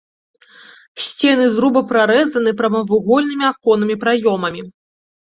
[1.07, 4.61] Сцены зруба прарэзаны прамавугольнымі аконнымі праёмамі.